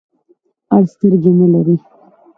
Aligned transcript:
اړ 0.73 0.83
سترګي 0.93 1.31
نلری. 1.39 1.75